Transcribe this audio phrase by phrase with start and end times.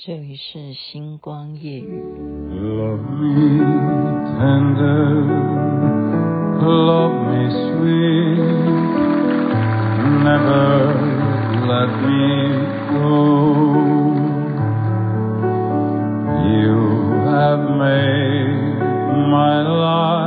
[0.00, 2.02] 这里是星光夜语。
[2.50, 3.60] Love me
[4.38, 5.24] tender,
[6.62, 8.38] love me sweet,
[10.22, 10.94] never
[11.66, 12.20] let me
[12.92, 13.06] go.
[16.60, 16.78] You
[17.26, 18.78] have made
[19.30, 20.19] my life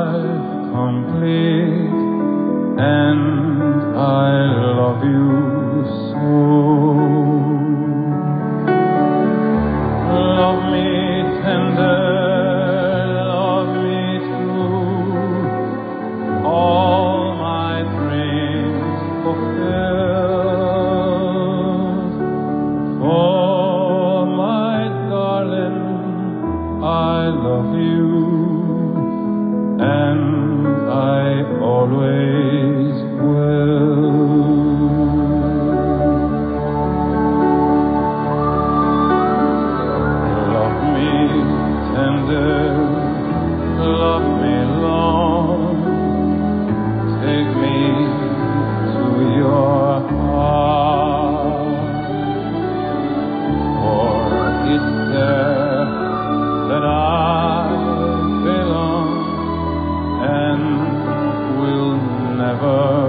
[62.54, 63.03] Never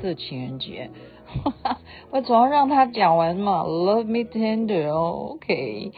[0.00, 0.90] 色情人节，
[2.10, 3.62] 我总要让他讲完嘛。
[3.62, 5.92] Love me tender，OK、OK。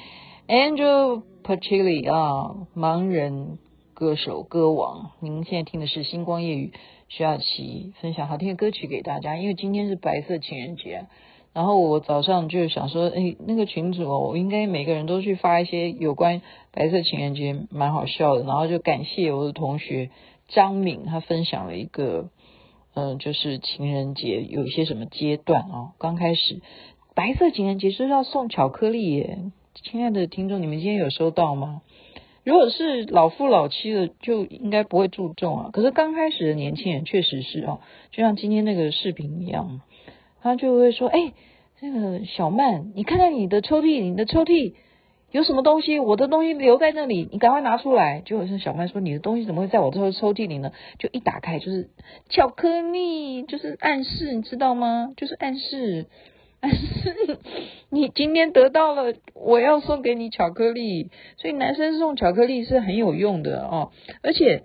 [0.49, 3.59] Angel Pacilli 啊，盲人
[3.95, 6.73] 歌手歌王，您现在听的是星光夜语，
[7.09, 9.37] 徐雅琪分享好听的歌曲给大家。
[9.37, 11.07] 因为今天是白色情人节，
[11.53, 18.43] 然后我早上就想说，哎，那个群主哦，我应该每个人都去发一些有关白色情人节，蛮好笑的。
[18.43, 20.11] 然后就感谢我的同学。
[20.49, 22.29] 张敏他分享了一个，
[22.95, 26.61] 嗯、就是情人节有一些什么阶段啊、刚开始
[27.15, 29.39] 白色情人节是要送巧克力耶，
[29.75, 31.83] 亲爱的听众，你们今天有收到吗？
[32.43, 35.71] 如果是老夫老妻的，就应该不会注重啊。
[35.73, 37.81] 可是刚开始的年轻人确实是啊，
[38.11, 39.81] 就像今天那个视频一样，
[40.43, 41.33] 他就会说：“哎，
[41.81, 44.75] 那个小曼，你看看你的抽屉，你的抽屉。”
[45.33, 46.01] 有什么东西？
[46.01, 48.21] 我的东西留在那里，你赶快拿出来。
[48.25, 51.89] 就好像小曼说：“你的东西怎么会在我这抽屉里呢？”就一打开就是
[52.29, 55.13] 巧克力，就是暗示，你知道吗？
[55.17, 56.07] 就是暗示，
[56.61, 57.39] 暗示
[57.91, 61.11] 你今天得到了，我要送给你巧克力。
[61.37, 63.93] 所以男生送巧克力是很有用的哦，
[64.23, 64.65] 而且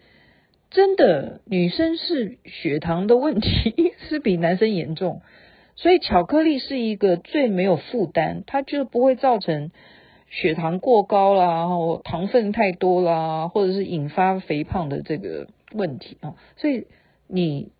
[0.72, 5.22] 真的女生是血糖的问题是比男生严重，
[5.76, 9.70] 所以巧克力是一个最没有负担，它就不会造成。
[10.30, 16.88] 血糖过高啦，或糖分太多啦，或者是引发肥胖的这个问题啊，所以
[17.28, 17.72] 你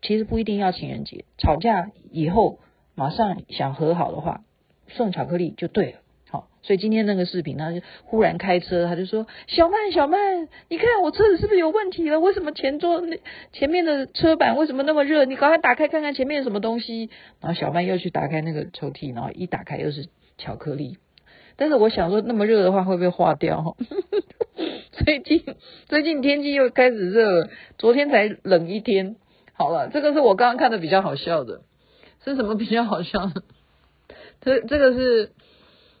[0.00, 2.58] 其实不一定要情人节，吵架以后
[2.94, 4.42] 马上想和好的话，
[4.88, 5.98] 送巧克力就对了。
[6.30, 12.18] 好，所以今天那个视频，他就忽然开车，他就说：“小曼，小曼，你看我车子是不是有问题了？
[12.20, 13.18] 为什么前座那
[13.52, 15.26] 前面的车板为什么那么热？
[15.26, 17.10] 你赶快打开看看前面有什么东西。”
[17.42, 20.96] 然后小曼又去打开那个抽屉，然后一打开又是巧克力。
[21.56, 23.76] 但是我想说，那么热的话会不会化掉？
[24.92, 25.44] 最近
[25.88, 29.16] 最近天气又开始热了，昨天才冷一天。
[29.54, 31.62] 好了，这个是我刚刚看的比较好笑的，
[32.24, 33.42] 是什么比较好笑的？
[34.40, 35.32] 这这个是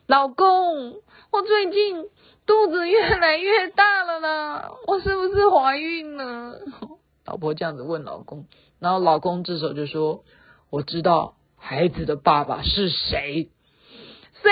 [0.06, 0.94] 老公，
[1.30, 2.08] 我最近
[2.44, 6.60] 肚子越来越大了呢，我是不是怀孕了？
[7.24, 8.46] 老婆这样子问老公，
[8.80, 10.24] 然后老公这时候就说
[10.70, 13.48] ：“我知道孩子的爸爸是谁。”
[14.42, 14.50] 谁？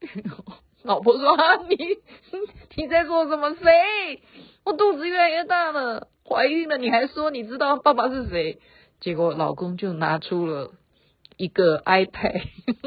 [0.82, 1.36] 老婆说：“，
[1.68, 1.76] 你
[2.76, 3.54] 你在说什么？
[3.54, 4.22] 谁？
[4.64, 8.58] 我肚子越来越大了，怀孕了，你还说你知道爸爸是谁？”
[9.00, 10.72] 结果老公就拿出了
[11.36, 12.42] 一个 iPad，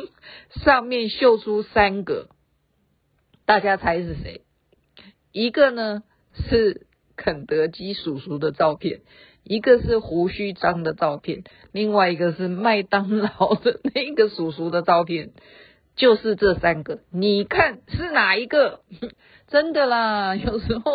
[0.64, 2.30] 上面秀出三个，
[3.46, 4.42] 大家猜是谁？
[5.32, 6.04] 一个呢
[6.34, 9.02] 是肯德基叔叔的照片，
[9.44, 15.32] 一个是胡须张的照片，另外一个是麦当劳的那个叔叔的照片。
[16.02, 18.80] 就是这三个，你看是哪一个？
[19.48, 20.94] 真的啦，有时候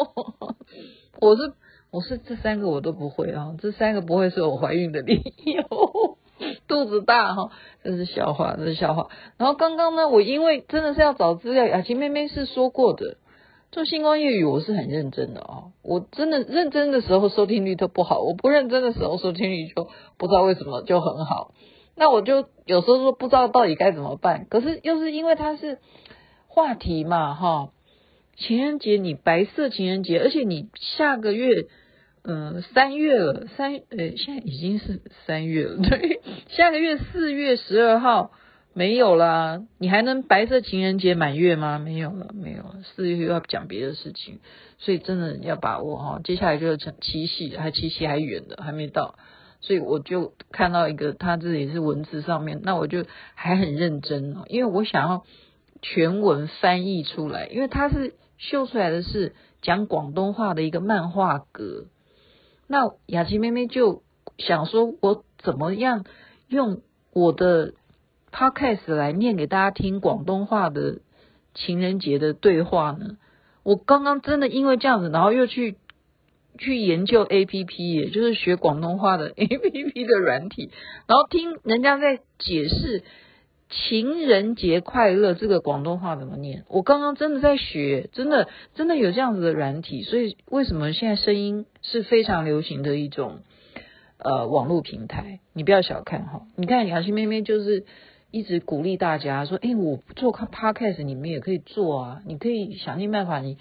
[1.20, 1.52] 我是
[1.92, 6.18] 我是这三个我都不会啊，这三个不会是我怀孕的理由。
[6.66, 7.52] 肚子大哈，
[7.84, 9.08] 这是笑话，这是笑话。
[9.36, 13.16] 然后刚刚呢，我因为真的是要找资料，雅琪妹妹是说过的，
[13.70, 19.88] 做星光夜语我是很认真的哦，我真的认真的时候收听率都不好，我不认真的时候收听率就
[20.18, 21.52] 不知道为什么就很好。
[21.96, 25.78] 那我就有时候说不知道到底该怎么办，可是又是因为它是
[26.46, 27.70] 话题嘛哈，
[28.36, 31.66] 情人节你白色情人节，而且你下个月。
[32.28, 38.32] 嗯，三月了，三呃，现在已经是三月了， 对，下个月四月十二号
[38.74, 41.78] 没有啦，你还能白色情人节满月吗？
[41.78, 44.40] 没有了，没有了，四月又要讲别的事情，
[44.78, 49.14] 所以真的要把握哈，接下来就是七夕，还七夕还远的，还没到，
[49.66, 53.04] 所以我就看到一个，他这里是文字上面，那我就
[53.34, 55.24] 还很认真哦，因为我想要
[55.82, 61.86] 全文翻译出来，因为他是秀出来的是讲广东话的一个漫画格。
[62.68, 64.04] 那雅琪妹妹就
[64.38, 66.04] 想说，我怎么样
[66.46, 66.82] 用
[67.12, 67.74] 我的
[68.30, 71.00] podcast 来念给大家听广东话的
[71.54, 73.16] 情人节的对话呢？
[73.64, 75.76] 我刚刚真的因为这样子，然后又去
[76.56, 80.70] 去研究 APP，也就是学广东话的 APP 的软体，
[81.06, 83.04] 然后听人家在解释。
[83.68, 86.62] 情人节快乐，这个广东话怎么念？
[86.68, 93.40] 我刚刚真的在学，真的真的有这样子的软体，所以为什么现在声音是非常流行的一种
[94.18, 95.40] 呃网络平台？
[95.52, 97.86] 你不要小看哈，你看雅琪妹妹就是
[98.30, 103.58] 一直鼓励大家说，哎，我做 podcast 你们也可以做啊，你可以想尽办法，你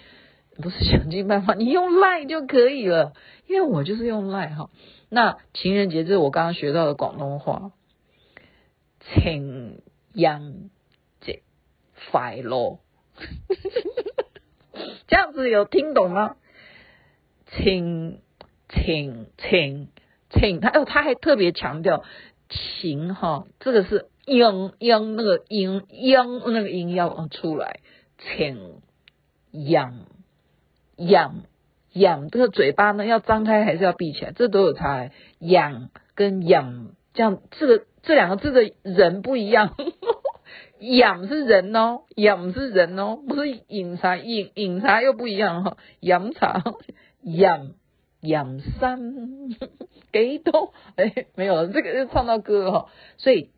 [0.62, 3.12] 不是想尽办法，你用 Line 就可以了，
[3.46, 4.70] 因为我就是用 Line 哈。
[5.08, 7.72] 那情人节这是我刚刚学到的广东话，
[9.00, 9.80] 情。
[10.16, 10.70] 人
[11.20, 11.42] 节
[12.10, 12.78] 快乐，
[15.06, 16.36] 这样子有听懂吗？
[17.44, 18.22] 请
[18.70, 19.88] 请请
[20.30, 22.02] 请，他哦，他还特别强调
[22.48, 26.16] 情哈，这个是音音那个音音
[26.46, 27.80] 那个音要出来，
[28.16, 28.80] 情
[29.52, 30.06] 人
[30.96, 31.44] 人
[31.92, 34.32] 人，这个嘴巴呢要张开还是要闭起来？
[34.32, 37.84] 这都有差，人跟人这样，这个。
[38.02, 39.74] 这两个字的人不一样，
[40.78, 46.62] 饮是人哦，饮是人哦，不是饮茶，饮饮茶又不一样哈，饮茶
[47.22, 47.74] 饮
[48.20, 49.48] 饮三
[50.12, 50.72] 几多？
[50.94, 53.50] 哎，没有了，这个就唱到歌哈，所以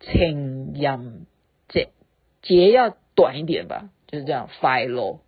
[0.00, 1.20] 情养
[1.68, 1.90] 节
[2.42, 5.20] 节要短一点吧，就是这样，快乐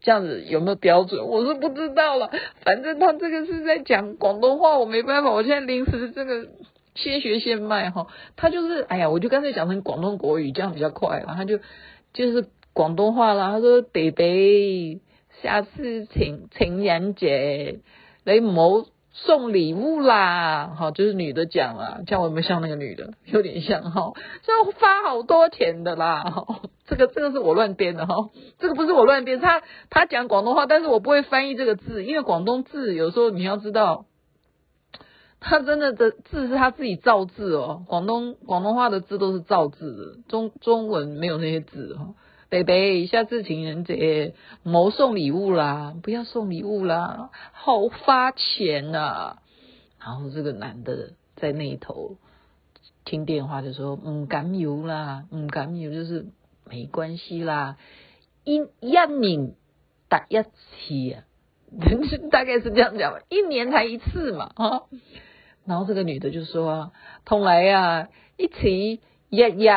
[0.00, 1.26] 这样子有没有标准？
[1.26, 2.30] 我是不知道了，
[2.62, 6.48] 反正他这个是在讲广东话，我没办法，我现在临时这个。
[6.96, 11.18] 先学现卖哈，他就是哎呀，我就干脆讲成广东国语，这样比较快。
[11.18, 11.60] 然后他就
[12.12, 13.52] 就是广东话啦。
[13.52, 15.00] 他说北北
[15.40, 17.78] 下次情情人节
[18.24, 23.14] 你唔好送礼物啦。”好，就是女的讲啦，这样我有没有像那个女的？
[23.26, 24.12] 有点像哈，
[24.42, 26.24] 这要花好多钱的啦。
[26.86, 34.06] 这个这个是我乱编的哈，这个不是我乱编，他他讲广东话，但是我不会翻译这个字，因为广东字有时候你要知道。
[35.42, 42.08] 他真的的字是他自己造字哦，广东广东话的字都是造字的，中中文没有那些字哈。
[42.50, 49.42] 北北，下次情人节莫送礼物啦，不要送礼物啦，好花钱呐、啊。
[50.00, 52.16] 然后这个男的在那一头
[53.04, 56.26] 听电话就说：“唔敢有啦，唔敢有，就是
[56.68, 57.76] 没关系啦，
[58.42, 59.54] 一一年
[60.08, 61.22] 打一次啊，
[62.32, 64.82] 大概是这样讲吧，一年才一次嘛，啊。”
[65.64, 66.90] 然后这个女的就说
[67.24, 69.68] ：“同来啊，一起日日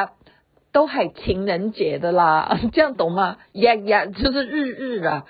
[0.74, 3.38] 都系情人节的啦， 这样懂吗？
[3.54, 5.26] 呀呀就是日日啊，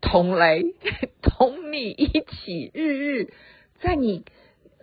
[0.00, 0.62] 同来
[1.22, 3.32] 同你一起日日，
[3.80, 4.24] 在你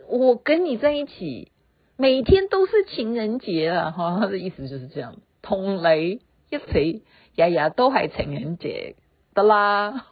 [0.10, 1.52] 我跟你在一起，
[1.96, 3.92] 每天都是情人节啊！
[3.92, 7.04] 哈， 他的意思就是这样，同来一起
[7.38, 8.96] 日日都还情人节
[9.34, 10.06] 的啦。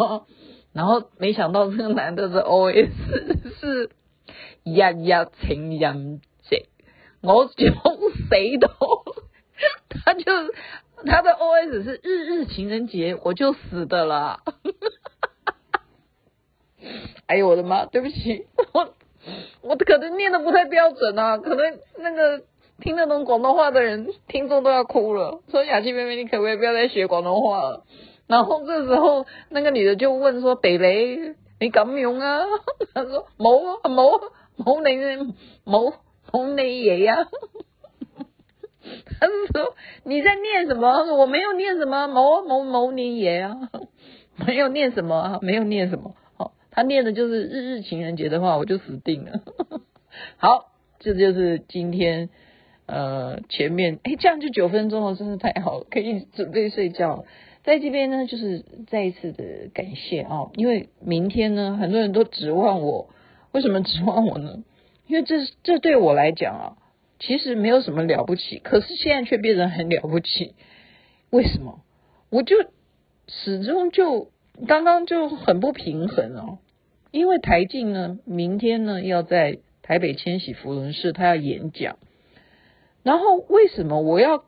[0.72, 2.90] 然后没想到这个男的的 OS
[3.60, 3.90] 是。”
[4.64, 6.66] 日日情人节，
[7.22, 8.68] 我就死都，
[10.06, 10.24] 他就
[11.06, 14.40] 他的 OS 是日日情人节，我就死的了。
[17.28, 18.94] 哎呦我的妈，对不起， 我
[19.62, 22.44] 我可能念的不太标准啊，可能那个
[22.80, 25.42] 听得懂广东话的人听众都要哭了。
[25.50, 27.84] 说雅琪妹妹，你可不可以不要再学广东话了？
[28.28, 32.42] 然后这时候那个女的就问说：“北雷，你敢用啊？”
[32.94, 34.22] 他说：“冇啊，冇。”
[34.58, 35.34] 冇你
[35.72, 35.94] 冇
[36.32, 37.28] 冇你爷呀！
[39.20, 41.16] 他是说你在念什么？
[41.16, 43.58] 我没有念什么，某某某你爷 啊！
[44.46, 46.16] 没有念什么，没有念什么。
[46.36, 49.42] 好，他念的就是日日情人节的话，我就死定了。
[50.38, 52.30] 好，这就是今天
[52.86, 57.26] 呃前面哎，这样就九分钟了，真是太好了，可以准备睡觉了。
[57.64, 63.10] 在这边呢，就是再一次的感谢啊，因为明天呢，很多人都指望我，
[63.52, 64.64] 为什么指望我呢？
[65.08, 66.78] 因为这这对我来讲啊，
[67.20, 70.56] 其实没有什么了不起，可是现在却变得很了不起。
[71.30, 71.82] 为什么？
[72.30, 72.56] 我就
[73.28, 74.32] 始终就
[74.68, 76.60] 刚刚就很不平衡哦，
[77.12, 81.98] 因为台静呢，明天呢要在台北千禧福伦市，他要演讲，
[83.04, 84.44] 然后为什么我要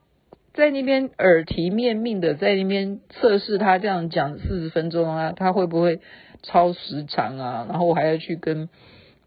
[0.54, 6.02] 在那边耳提面命的在那边测试他这样讲四十分钟啊，他会不会
[6.44, 7.66] 超时长啊？
[7.70, 8.70] 然后我还要去跟。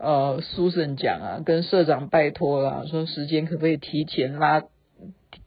[0.02, 4.64] 呃苏神讲啊，跟社长拜托啦，说时间可不可以提前拉，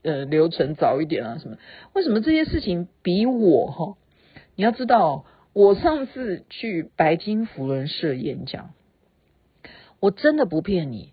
[0.01, 1.37] 呃，流程早一点啊？
[1.41, 1.57] 什么？
[1.93, 3.97] 为什么这些事情比我哈？
[4.55, 8.71] 你要知道，我上次去白金福伦社演讲，
[9.99, 11.11] 我真的不骗你，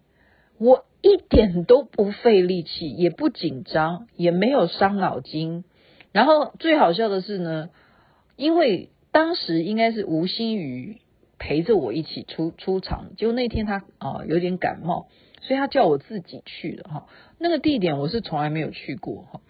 [0.58, 5.64] 我一点都不费力气，也不紧张，也没有伤脑筋。
[6.12, 7.70] 然后最好笑的是呢，
[8.36, 11.01] 因为当时应该是吴欣瑜。
[11.44, 15.08] 陪着我一起出出场，结果那天他啊、有点感冒，
[15.40, 17.08] 所以他叫我自己去的哈。
[17.36, 19.40] 那个地点我是从来没有去过哈，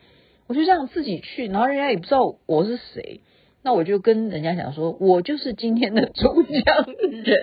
[0.46, 3.20] 我就这样自己去，然后人家也不知道我是谁，
[3.62, 7.40] 那我就跟人家讲说，我就是今天的主讲人，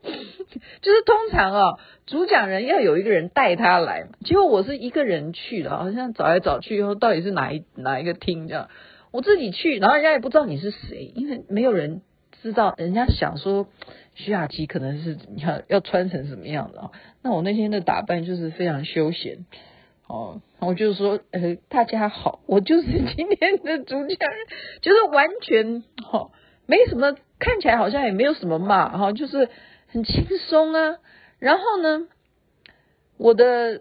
[0.80, 8.70] 就是通常啊，主讲人要有一个人带他来嘛，结果我是一个人去的，好像找来找去以后到底是哪一哪一个厅这样，
[9.12, 12.00] 我自己去，然后人家也不知道你是谁，因为没有人。
[12.42, 13.66] 知道人家想说
[14.14, 16.90] 徐雅琪可能是你看要穿成什么样的啊？
[17.22, 19.46] 那我那天的打扮就是非常休闲
[20.06, 24.30] 哦，我就是说呃大家好，我就是今天的主讲，
[24.80, 26.30] 就是完全哈、哦、
[26.66, 29.48] 没什么，看起来好像也没有什么嘛哈、哦，就是
[29.88, 30.98] 很轻松啊。
[31.38, 32.06] 然后呢，
[33.18, 33.80] 我的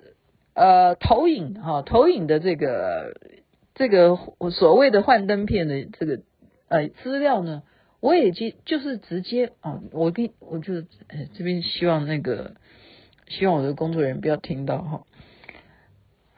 [0.53, 3.15] 呃投影哈、哦、投影的这个
[3.75, 4.17] 这个
[4.51, 6.21] 所谓的幻灯片的这个
[6.67, 7.61] 呃资料呢。
[8.05, 10.83] 我也就就是直接啊，我跟我就
[11.33, 12.53] 这边希望那个
[13.27, 15.07] 希望我的工作人员不要听到哈。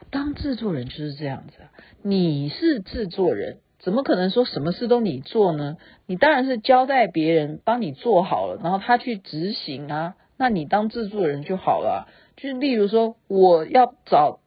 [0.09, 1.57] 当制作人就是这样子，
[2.01, 5.75] 你是制作人，怎么可能说什么事都你做呢？
[6.05, 10.15] 你当然是交代别人帮你做好了，然后他去执行啊。
[10.37, 12.07] 那你当制作人就好了。
[12.37, 14.39] 就是例如说，我要找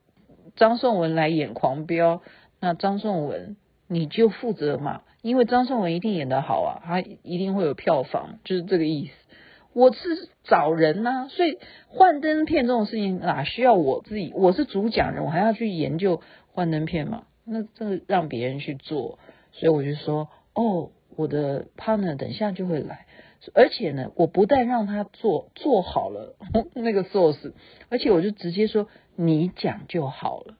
[0.56, 2.22] 张颂文来演狂飙，
[2.60, 3.58] 那张颂文
[3.88, 5.02] 你就负责嘛。
[5.22, 9.12] 因为张颂文一定演得好啊，他一定会有票房，就是这个意思。
[9.72, 11.58] 我是找人呐、啊，所以
[11.88, 14.32] 幻灯片这种事情哪需要我自己？
[14.34, 16.20] 我是主讲人，我还要去研究
[16.52, 17.24] 幻灯片嘛？
[17.44, 19.18] 那这个让别人去做，
[19.52, 23.06] 所以我就说，哦，我的 partner 等下就会来，
[23.54, 26.34] 而且呢，我不但让他做做好了
[26.74, 27.52] 那个 source，
[27.90, 30.54] 而且我就直接说你讲就好了，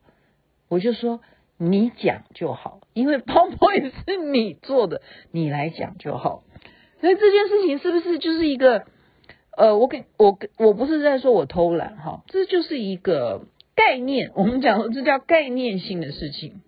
[0.69, 1.21] 我就说。
[1.63, 6.43] 你讲就好，因为 PowerPoint 是你做的，你来讲就好。
[7.03, 8.87] 所以这件事情是不是就是一个
[9.55, 13.43] 呃，我给我我不是在说我偷懒哈，这就是一个
[13.75, 14.31] 概念。
[14.35, 16.63] 我们讲的这叫概念性的事情，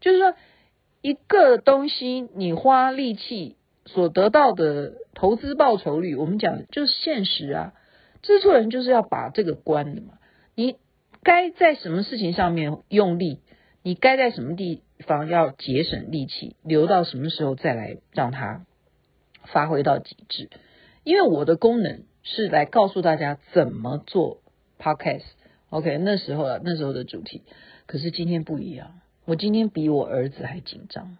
[0.00, 0.32] 就是说
[1.02, 7.74] 一个东西你花力气所得到的投资报酬率，我们讲就是现实啊。
[8.22, 10.14] 制作人就是要把这个关的嘛，
[10.54, 10.76] 你
[11.22, 13.40] 该在什么事情上面用力。
[13.82, 18.66] 你该在什么地方要节省力气，留到什么时候再来让它
[19.44, 20.50] 发挥到极致？
[21.04, 24.40] 因为我的功能是来告诉大家怎么做
[24.78, 25.24] podcast。
[25.70, 27.42] OK，那时候啊，那时候的主题。
[27.86, 31.16] 可是今天不一样，我今天比我儿子还紧张，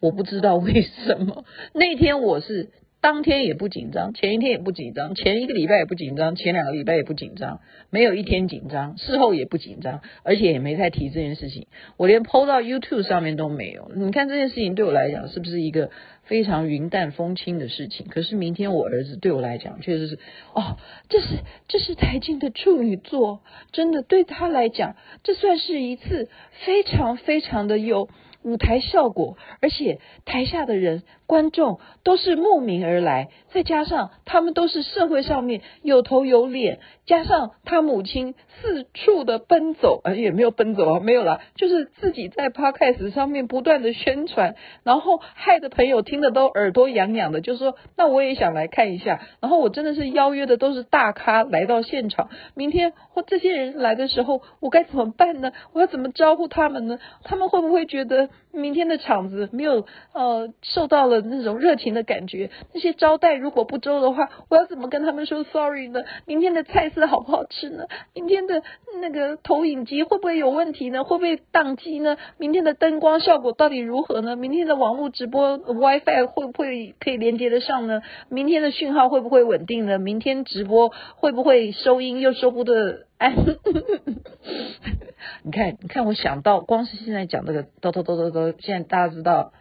[0.00, 1.44] 我不知道为什么。
[1.72, 2.70] 那天我是。
[3.04, 11.66] 当天也不紧张，前一天也不紧张，前一个礼拜也不紧张，前两个礼拜也不紧张，没有一天紧张，事后也不紧张，而且也没再提这件事情，
[11.98, 13.90] 我连 PO 到 YouTube 上面都没有。
[13.94, 15.90] 你看这件事情对我来讲是不是一个
[16.22, 18.06] 非常云淡风轻的事情？
[18.08, 20.18] 可是明天我儿子对我来讲确实是，
[20.54, 20.78] 哦，
[21.10, 21.26] 这是
[21.68, 26.30] 这是台静的处女作，真的对他来讲，这算是一次
[26.64, 28.08] 非常非常的有。
[28.44, 55.52] 舞台效果，而且台下的人观众都是慕名而来，再加上他们都是社会上面有头有脸，加上他母亲四处的奔走，而也没有奔走啊，没有啦，就是自己在 Podcast 上面不断的宣传，然后害的朋友听得都耳朵痒痒的，就说那我也想来看一下，然后我真的是邀约的都是大咖来到现场，明天或这些人来的时候，我该怎么办呢？
[55.72, 56.98] 我要怎么招呼他们呢？
[57.22, 58.28] 他们会不会觉得？
[58.54, 66.00] 明天的场子没有呃受到了那种热情的感觉，那些招待如果不周的话，我要怎么跟他们说 sorry 呢？
[66.26, 67.84] 明天的菜色好不好吃呢？
[68.14, 68.62] 明天的
[69.00, 71.04] 那个投影机会不会有问题呢？
[71.04, 72.16] 会不会宕机呢？
[72.38, 74.36] 明天的灯光效果到底如何呢？
[74.36, 78.02] 明天的网络直播 WiFi 会不会可以连接得上呢？
[78.28, 79.98] 明天的讯号会不会稳定呢？
[79.98, 83.06] 明天直播会不会收音又收不得？
[83.18, 83.34] 哎，
[85.42, 89.52] 你看，你看，我想到光是现在讲这个，都都都都都，现在大家知道，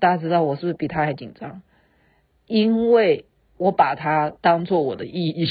[0.00, 1.62] 大家知道我是不是比他还紧张？
[2.46, 3.26] 因为。
[3.58, 5.46] 我把他当做我的意义，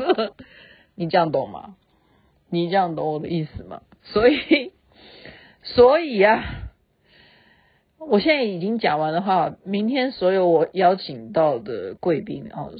[0.94, 1.76] 你这样懂吗？
[2.48, 3.82] 你这样懂我的意思吗？
[4.04, 4.72] 所以，
[5.62, 6.44] 所以呀、啊，
[7.98, 12.70] 我现在已经讲完的话，明天所有我邀请到的贵宾啊，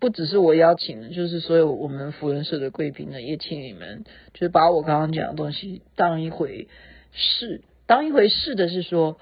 [0.00, 6.68] 不只是我邀请的，就是所有我们扶轮社的贵宾呢，也请你们就是把我刚刚讲的东西当一回
[7.12, 9.18] 事，当一回事的是说，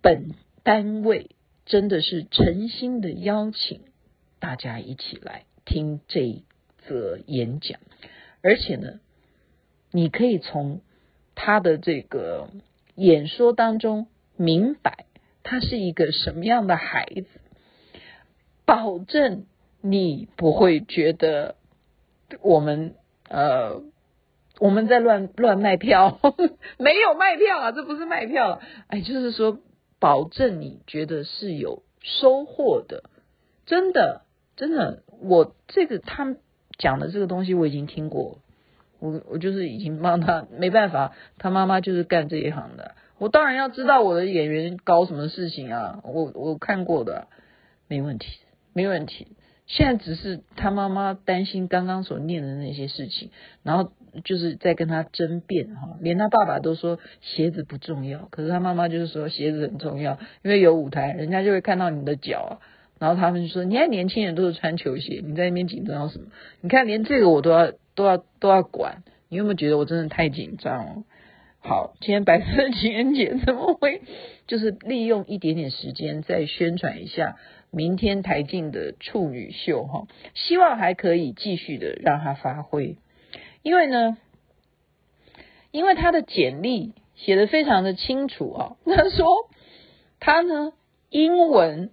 [0.00, 0.30] 本
[0.62, 1.30] 单位
[1.64, 3.80] 真的是诚心的邀请。
[4.38, 6.44] 大家一起来听这一
[6.86, 7.80] 则演讲，
[8.42, 9.00] 而且呢，
[9.90, 10.82] 你可以从
[11.34, 12.50] 他的这个
[12.94, 15.06] 演说当中明白
[15.42, 17.26] 他是一个什么样的孩子，
[18.66, 19.46] 保证
[19.90, 21.56] 你不会觉得
[22.42, 22.94] 我们
[23.28, 23.82] 呃
[24.58, 26.18] 我们在乱乱卖票，
[26.78, 29.58] 没有卖票啊，这不是卖票啊，哎，就是说
[29.98, 33.04] 保证你觉得是有收获的，
[33.66, 34.22] 真的。
[34.58, 36.34] 真的，我这个他
[36.78, 38.38] 讲的这个东西我已经听过，
[39.00, 47.26] 我我就是已经帮他没办法，他妈妈就是干这一行的，我当然要知道我的演员搞什么事情啊，我我看过的，
[47.86, 48.38] 没问题，
[48.72, 49.36] 没问题。
[49.66, 53.30] 现在只是他妈妈担心刚刚所念的那些事情，
[53.62, 53.92] 然后
[54.24, 62.52] 就是在跟他争辩哈，连他爸爸都说鞋子不重要，可是他妈妈就是说鞋子很重要，因为有舞台，人家就会看到你的脚啊。
[62.98, 66.28] 然后他们就说：“你看年轻人都是穿球鞋，你在那边紧张什么？
[66.62, 71.04] 你看连这个我都要都要都要管，你有没有觉得我真的太紧张了？”
[71.60, 74.00] 好，今天白色情人节怎么会？
[74.46, 77.36] 就是利用一点点时间再宣传一下
[77.76, 82.96] 明天台静的处女秀哈，希望还可以继续的让他发挥，
[83.62, 84.16] 因为呢，
[85.70, 89.50] 因为他的简历写得非常的清楚啊， 他说
[90.18, 90.72] 他呢
[91.10, 91.92] 英文。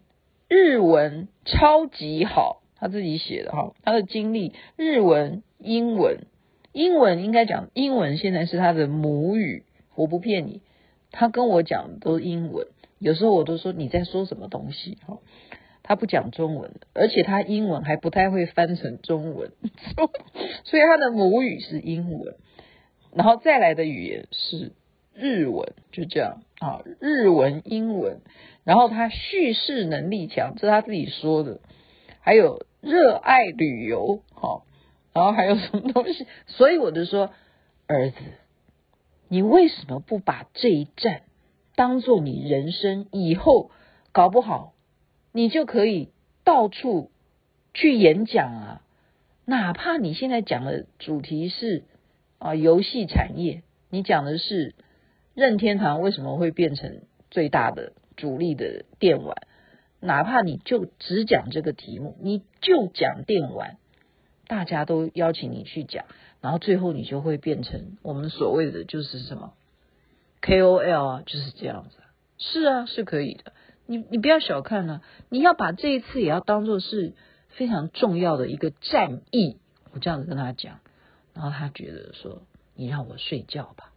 [0.49, 6.27] 日文超级好，他自己写的哈，他的经历日文、英文，
[6.73, 9.63] 英文应该讲英文现在是他的母语，
[9.95, 10.61] 我不骗你，
[11.09, 12.67] 他跟我讲的都是英文，
[12.99, 15.17] 有时候我都说你在说什么东西哈，
[15.83, 19.51] 他不讲中文，而且他英文还不太会翻成中文，
[20.63, 22.35] 所以他的母语是英文，
[23.13, 24.71] 然后再来的语言是
[25.13, 28.21] 日文，就这样啊，日文、英文。
[28.63, 31.59] 然后他叙事能力强，这是他自己说的。
[32.21, 34.65] 还有热爱旅游，好，
[35.11, 36.25] 然后还有什么东西？
[36.47, 37.31] 所以我就说，
[37.87, 38.15] 儿子，
[39.27, 41.23] 你为什么不把这一站
[41.75, 43.69] 当做你人生以后
[44.13, 44.73] 搞不好，
[45.33, 46.07] 你就可以
[46.45, 47.11] 到处
[47.73, 48.81] 去演讲啊？
[49.43, 51.83] 哪怕你现在讲的主题是
[52.39, 54.73] 啊游戏产业，你讲的是
[55.33, 57.91] 任天堂为什么会变成最大的？
[58.15, 59.35] 主力的电玩，
[59.99, 63.77] 哪怕你就只讲这个题目，你就讲电玩，
[64.47, 66.05] 大家都邀请你去讲，
[66.41, 69.55] 然后最后你就会变成我们所谓的就是什么
[70.43, 71.97] KOL 啊，就是这样子。
[72.37, 73.51] 是啊，是可以的。
[73.85, 77.13] 你你不要小看了，你要把这一次也要当做是
[77.49, 79.57] 非常重要的一个战役。
[79.93, 80.79] 我这样子跟他讲，
[81.33, 82.41] 然后他觉得说，
[82.75, 83.91] 你让我睡觉吧。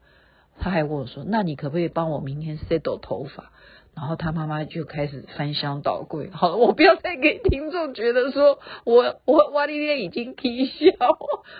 [0.58, 3.52] 他还问我说，那你可不可以帮我明天 settle 头发？
[3.94, 6.28] 然后他妈妈就开始翻箱倒柜。
[6.30, 10.92] 好了，我不要再给听众觉得说我我哇哩咧已经啼笑，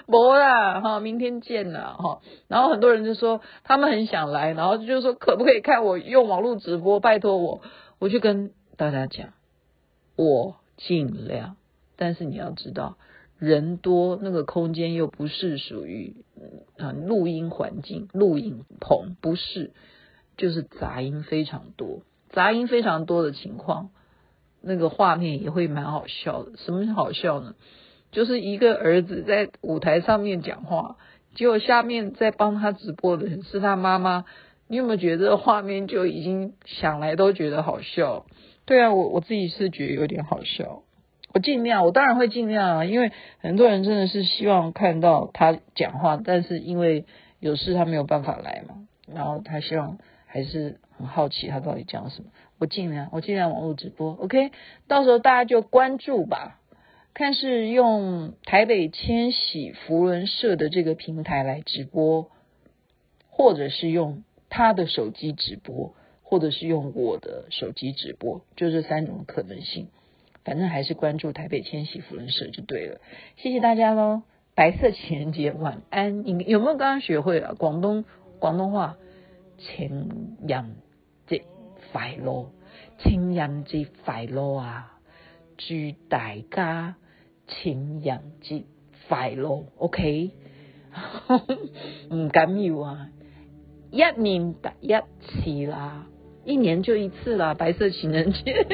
[0.06, 2.20] 没啦哈，明天见了哈。
[2.46, 7.00] 然后很多人就说他们很想来，然后就说可不可以看我用网络直播？
[7.00, 7.62] 拜托我，
[7.98, 9.32] 我就跟大家讲，
[10.16, 11.56] 我尽量。
[11.96, 12.98] 但是你要知道，
[13.38, 16.14] 人多那个空间又不是属于
[16.76, 19.72] 啊录音环境，录音棚不是，
[20.36, 22.02] 就是杂音非常多。
[22.28, 23.88] 杂音非常多的情况，
[24.60, 26.52] 那个画面也会蛮好笑的。
[26.58, 27.54] 什么是好笑呢？
[28.12, 30.98] 就是一个儿子在舞台上面讲话，
[31.34, 34.26] 结果下面在帮他直播的人是他妈妈。
[34.68, 38.26] 你有没有觉得这个画面就已经想来都觉得好笑？
[38.64, 40.82] 对啊，我我自己是觉得有点好笑。
[41.32, 47.04] 我尽量，我当然会尽量啊，因为很多人真的是希望看到他讲话，但是因为
[47.40, 50.78] 有事他没有办法来嘛，然后他希望还是。
[50.98, 54.50] 很好奇他到底讲什么，我尽量我尽量网络直播，OK，
[54.88, 56.58] 到时候大家就关注吧，
[57.12, 62.30] 看是用台北千禧扶轮社的这个平台来直播，
[63.28, 64.24] 或者是用
[64.56, 69.88] 他的手机直播，或者是用我的手机直播，就这三种可能性。
[70.44, 72.98] 反正还是关注台北千禧扶轮社就对了。
[73.36, 74.22] 谢谢大家喽！
[74.54, 78.06] 白色情人节晚安，你有没有刚刚学会了广东
[78.38, 78.96] 广东话？
[79.58, 80.76] 情人
[81.26, 81.44] 节
[81.92, 82.50] 快乐，
[82.98, 84.98] 情人节快乐啊！
[85.58, 85.74] 祝
[86.08, 86.96] 大家
[87.46, 88.64] 情人节
[89.06, 90.30] 快乐，OK？
[92.10, 93.10] 唔紧要啊，
[93.96, 94.94] 一明，一
[95.26, 96.04] 起啦，
[96.44, 98.66] 一年就一次啦，白色情人节。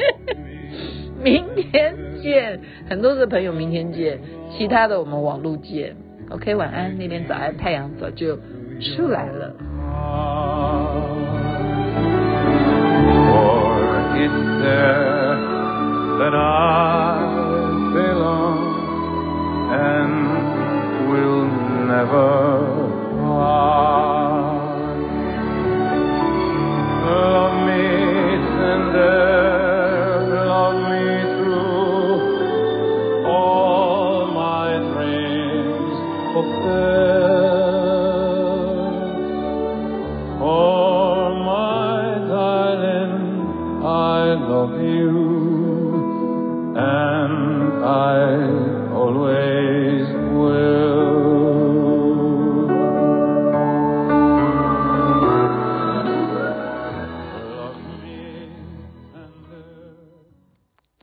[1.23, 2.59] 明天见，
[2.89, 4.19] 很多的朋友明天见，
[4.51, 5.95] 其他的我们网络见。
[6.29, 8.35] OK，晚安，那边早安，太阳早就
[8.81, 9.55] 出来了。